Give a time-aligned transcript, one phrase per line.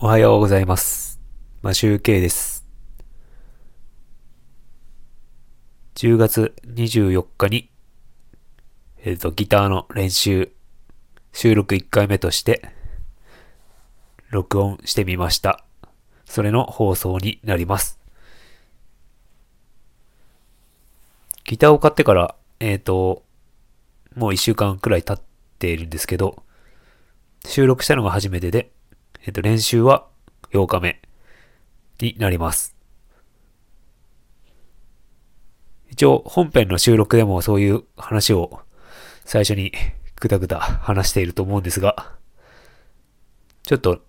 [0.00, 1.20] おはようございます。
[1.62, 2.66] マシューケイです。
[5.94, 7.70] 10月24日に、
[9.04, 10.50] えっ、と、ギターの練習、
[11.32, 12.68] 収録1回目として、
[14.30, 15.64] 録音してみました。
[16.24, 18.00] それの放送になります。
[21.44, 23.22] ギターを買ってから、えっ、と、
[24.16, 25.24] もう1週間くらい経っ
[25.60, 26.42] ているんですけど、
[27.46, 28.73] 収録したのが初めてで、
[29.26, 30.06] えっ、と、練習は
[30.52, 31.00] 8日目
[31.98, 32.76] になります。
[35.90, 38.60] 一応、本編の収録でもそういう話を
[39.24, 39.72] 最初に
[40.20, 42.12] ぐだぐだ話していると思うんですが、
[43.62, 44.02] ちょっと、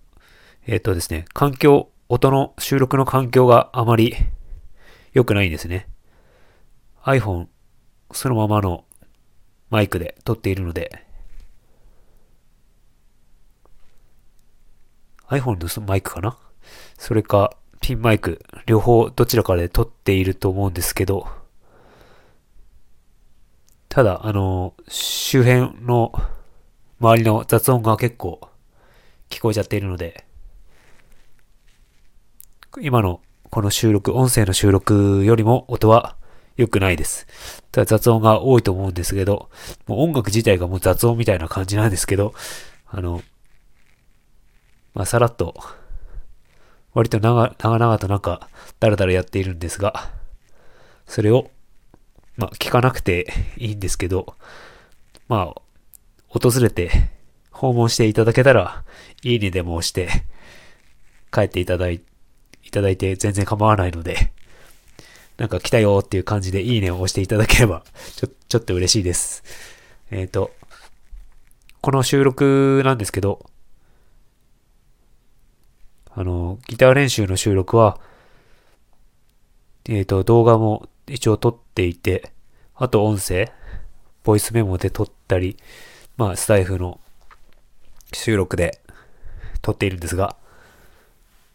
[0.66, 4.14] えっ、とですね、環境、音の収録の環境があまり
[5.14, 5.88] 良くないんですね。
[7.04, 7.46] iPhone
[8.12, 8.84] そのままの
[9.70, 11.05] マイクで撮っているので、
[15.28, 16.38] iPhone のマイクかな？
[16.98, 21.28] それか、ピンマイク、両方どちらかで撮っていると思うんですけど、
[23.88, 26.12] ただ、あの、周辺の
[27.00, 28.40] 周りの雑音が結構
[29.30, 30.24] 聞こえちゃっているので、
[32.80, 36.16] 今のこの収録、音声の収録よりも音は
[36.56, 37.26] 良くないです。
[37.72, 39.48] ただ雑音が多いと思うんですけど、
[39.86, 42.34] もう音楽自体がもう雑音みたいな感じなんですけど、
[42.86, 43.22] あの、
[44.96, 45.54] まあ、さらっと、
[46.94, 48.48] 割と長々となんか、
[48.80, 50.10] だらだらやっているんですが、
[51.06, 51.50] それを、
[52.38, 54.34] まあ、聞かなくていいんですけど、
[55.28, 55.60] まあ、
[56.28, 57.10] 訪れて、
[57.50, 58.84] 訪問していただけたら、
[59.22, 60.08] いいねでも押して、
[61.30, 62.00] 帰っていただい、
[62.64, 64.32] いただいて全然構わないので、
[65.36, 69.44] なんか来たよっていう感じでいいねを押していただければ、ちょ、ちょっと嬉しいです。
[70.10, 70.52] えっ、と、
[71.82, 73.44] この収録なんですけど、
[76.18, 78.00] あの、ギター練習の収録は、
[79.84, 82.32] えっ、と、動画も一応撮っていて、
[82.74, 83.52] あと音声、
[84.24, 85.58] ボイスメモで撮ったり、
[86.16, 87.00] まあ、スタイフの
[88.14, 88.80] 収録で
[89.60, 90.36] 撮っているんですが、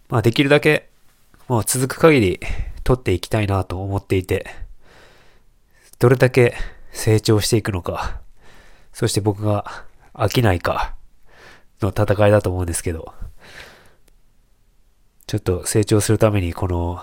[0.09, 0.89] まあ、できるだけ、
[1.47, 2.39] まあ、続く限り
[2.83, 4.45] 撮っていきたいなと思っていて、
[5.97, 6.55] どれだけ
[6.91, 8.21] 成長していくのか、
[8.93, 10.93] そして僕が飽きないか
[11.81, 13.15] の戦いだと思うんですけど、
[15.31, 17.01] ちょっと成長するためにこの、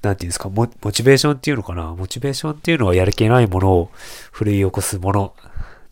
[0.00, 1.94] なんていうんですか、モモチベーションっていうのかな？
[1.94, 3.90] モチベーションっていうのはやる気ないものを
[4.30, 5.34] 奮い起こすもの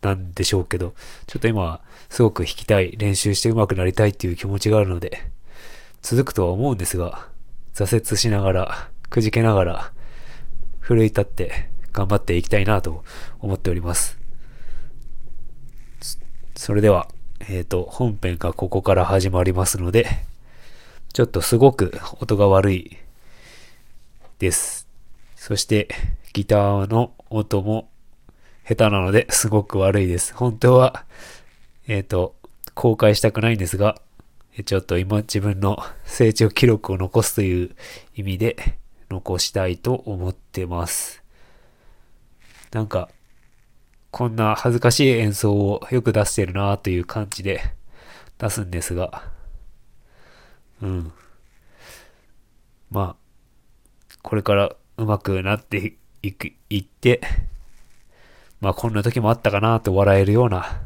[0.01, 0.95] なんでしょうけど、
[1.27, 5.21] ちょっと今、すごく弾きたい、練習して上手くなりたいっていう気持ちがあるので、
[6.01, 7.27] 続くとは思うんですが、
[7.75, 9.93] 挫折しながら、くじけながら、
[10.79, 13.03] 奮い立って頑張っていきたいなと
[13.39, 14.17] 思っております。
[16.01, 16.17] そ
[16.55, 17.07] それでは、
[17.49, 20.07] えっ、と、本編がここから始まりますので、
[21.13, 22.97] ちょっとすごく音が悪い
[24.39, 24.87] です。
[25.35, 25.87] そして、
[26.33, 27.89] ギターの音も
[28.67, 30.33] 下手なのですごく悪いです。
[30.33, 31.05] 本当は、
[31.87, 32.35] えっ、と、
[32.73, 34.01] 公開したくないんですが、
[34.65, 37.75] ちょっと今自分の成長記録を残すという
[38.15, 38.57] 意味で
[39.09, 41.23] 残したいと思ってます。
[42.71, 43.09] なんか、
[44.11, 47.61] こんな恥ずかしい演奏をよく出してるなという感じで
[48.37, 49.23] 出すんですが、
[50.81, 51.13] うん。
[52.89, 57.21] まあ、これから上手くなっていく、いって、
[58.59, 60.81] まあこんな時もあったかなと笑えるような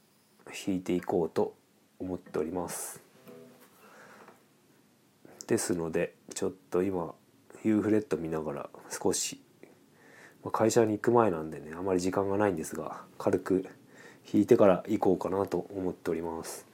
[0.48, 1.56] 弾いていこうと
[2.00, 3.00] 思っております。
[5.46, 7.14] ですのでちょっと今
[7.64, 9.40] ユーフレット見ながら少し
[10.46, 13.64] まあ会社に行く前なんでねあまり時間がないんですが軽く
[14.32, 16.66] 弾いてから行こうかなと思っております。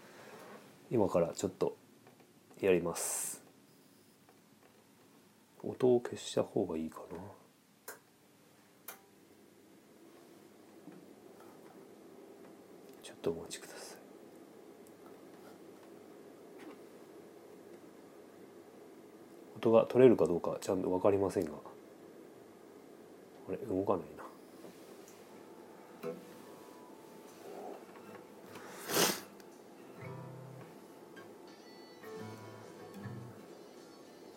[0.90, 1.76] 今からちょっと
[2.62, 3.42] やります。
[5.64, 7.18] 音を消した方がいいかな。
[13.04, 13.98] ちょっとお待ちください。
[19.58, 21.52] 音が取れるかどうかちゃんと分かりませんが。
[23.52, 24.22] れ動かないな。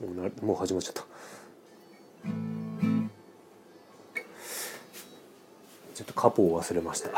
[0.06, 1.02] もうなもう始まっちゃった。
[5.94, 7.10] ちょっとカポを忘れました。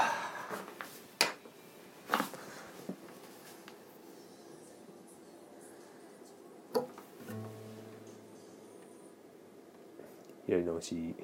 [10.47, 11.15] やり直し。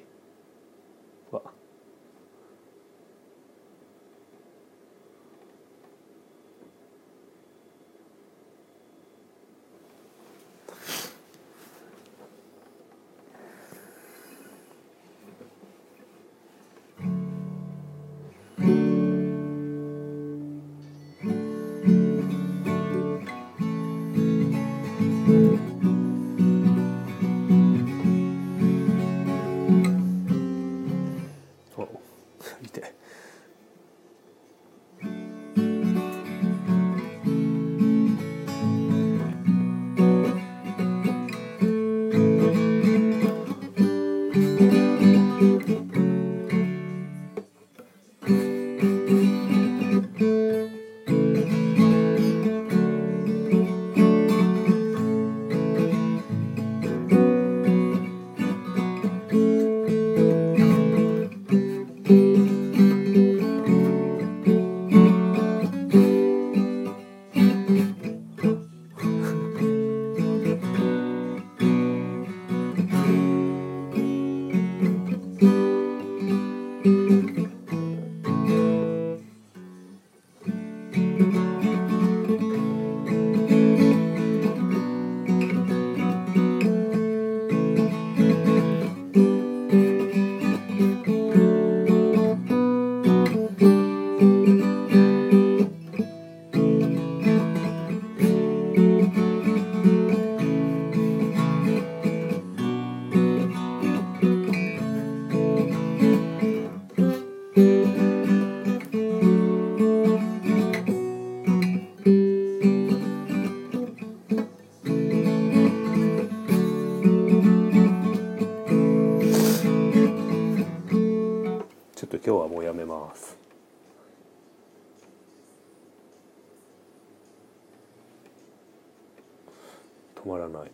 [130.23, 130.71] 止まらない。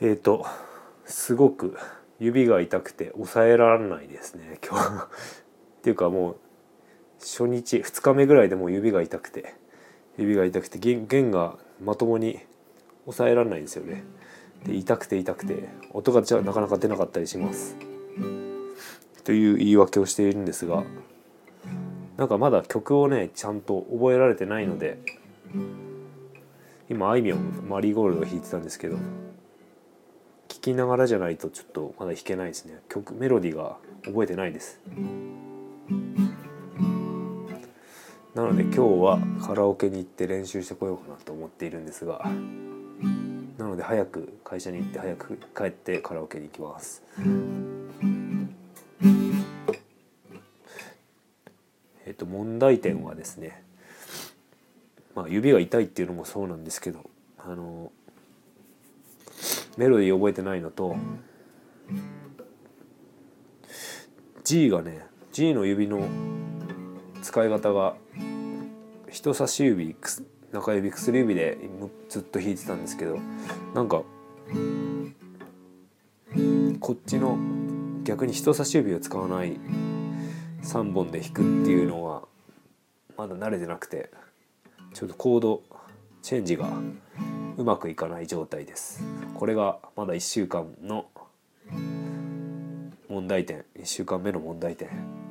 [0.00, 0.46] えーと
[1.06, 1.76] すごく
[2.18, 5.04] 指が痛くて抑えられないですね今日。
[5.04, 6.36] っていうかもう
[7.20, 9.54] 初日2日目ぐらいでもう指が痛くて
[10.16, 12.40] 指が痛くて弦弦がまともに
[13.04, 14.04] 抑えられないんですよね。
[14.64, 17.76] で痛くて痛くて音がじゃなかなか出なかったりします。
[19.24, 20.84] という言い訳をしているんですが
[22.16, 24.98] なんかまだ曲をねちゃんと覚えられてないので
[26.88, 28.96] 今あいみょんマリーゴールドを弾いてたんですけど
[30.48, 32.78] 聴きながらじゃないとちょっとまだ弾けないですね。
[32.88, 34.80] 曲メロディーが覚えてないです。
[38.34, 42.28] なので今日はカラオケに行って練習してこようかなと思っているんですが
[43.58, 47.04] なので早く会社に行って早く帰ってカラオケに行きます
[52.34, 53.62] 問題点はですね
[55.14, 57.92] まあ指が痛いっていうのもそうなんですけどあの
[59.76, 60.96] メロディー覚えてないのと
[64.42, 66.08] G がね G の指の
[67.22, 67.94] 使い方が
[69.10, 69.96] 人差し指
[70.52, 71.56] 中指薬指で
[72.08, 73.18] ずっと弾いてたんですけど
[73.74, 74.02] なんか
[76.80, 77.38] こっちの
[78.02, 79.56] 逆に人差し指を使わない
[80.64, 82.13] 3本で弾くっていうのは
[83.16, 84.10] まだ慣れてなくて
[84.92, 85.62] ちょっとコード
[86.22, 86.68] チェンジが
[87.56, 89.02] うまくいかない状態です。
[89.34, 91.06] これがまだ1週間の
[93.08, 95.23] 問題点1週間目の問題点。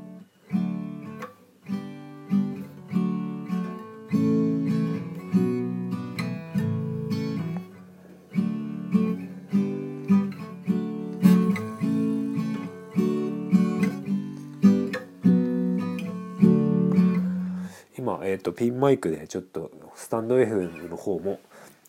[18.34, 21.40] えー、とピンマイクでちょっとスタンド FM の方も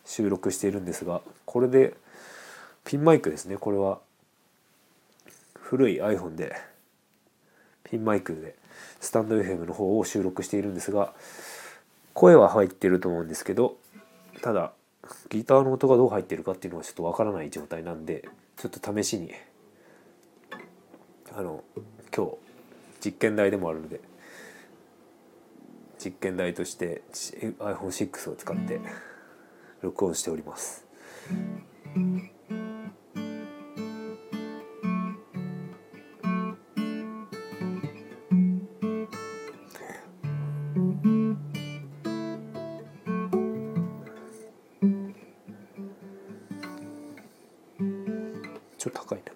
[0.04, 1.94] 収録しているんですがこれで
[2.84, 3.56] ピンマイクですね。
[3.56, 3.98] これは
[5.54, 6.54] 古い iPhone で
[7.84, 8.56] ピンマイクで
[9.00, 11.14] スタンド FM の方を収録しているんですが
[12.12, 13.78] 声は入ってると思うんですけど
[14.42, 14.72] ただ
[15.30, 19.32] ギターの音がどう入ってるかっていうのはちょっとわからない状態なんでちょっと試しに
[21.34, 21.64] あの
[22.14, 22.32] 今日
[23.02, 24.00] 実験台でもあるので
[26.04, 28.78] 実験台として iPhone6 を使って
[29.80, 30.84] 録音しております。
[48.76, 49.33] ちょっと高いな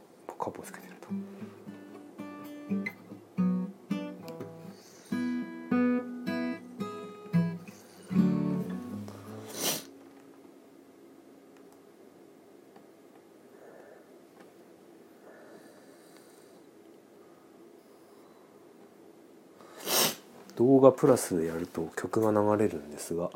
[20.58, 23.30] 動画プラスでやると曲が流れるんですが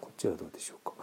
[0.00, 0.97] こっちはどうでしょうか？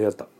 [0.00, 0.24] 間違った。
[0.24, 0.39] ち